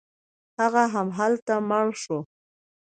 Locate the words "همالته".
0.93-1.55